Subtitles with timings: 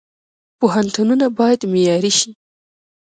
[0.59, 2.29] پوهنتونونه باید معیاري شي